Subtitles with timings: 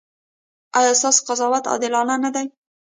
[0.79, 2.47] ایا ستاسو قضاوت عادلانه نه دی؟